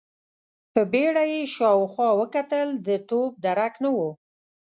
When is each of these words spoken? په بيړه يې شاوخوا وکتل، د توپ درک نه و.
په 0.73 0.81
بيړه 0.91 1.23
يې 1.33 1.41
شاوخوا 1.55 2.09
وکتل، 2.19 2.67
د 2.87 2.89
توپ 3.07 3.31
درک 3.45 3.73
نه 3.83 3.89
و. 3.95 3.97